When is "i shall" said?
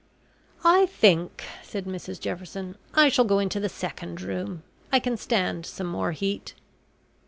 2.95-3.23